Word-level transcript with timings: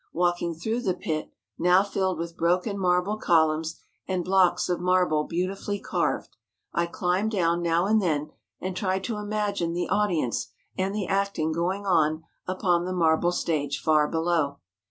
Walking 0.13 0.55
through 0.55 0.81
the 0.81 0.95
pit, 0.95 1.29
now 1.59 1.83
filled 1.83 2.17
with 2.17 2.35
broken 2.35 2.75
marble 2.75 3.17
columns 3.17 3.81
and 4.07 4.25
blocks 4.25 4.67
of 4.67 4.79
marble 4.81 5.25
beautifully 5.25 5.79
carved, 5.79 6.37
I 6.73 6.87
climbed 6.87 7.29
down 7.29 7.61
now 7.61 7.85
and 7.85 8.01
then 8.01 8.31
and 8.59 8.75
tried 8.75 9.03
to 9.03 9.17
imagine 9.17 9.73
the 9.73 9.89
audience 9.89 10.47
and 10.75 10.95
the 10.95 11.05
acting 11.05 11.51
going 11.51 11.85
on 11.85 12.23
upon 12.47 12.85
the 12.85 12.93
marble 12.93 13.31
stage 13.31 13.79
far 13.79 14.07
below. 14.07 14.57